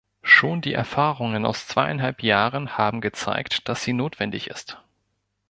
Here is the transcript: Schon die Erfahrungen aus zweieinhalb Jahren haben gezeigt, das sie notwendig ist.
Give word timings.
Schon 0.23 0.61
die 0.61 0.73
Erfahrungen 0.73 1.45
aus 1.45 1.67
zweieinhalb 1.67 2.23
Jahren 2.23 2.75
haben 2.75 3.01
gezeigt, 3.01 3.69
das 3.69 3.83
sie 3.83 3.93
notwendig 3.93 4.47
ist. 4.49 4.81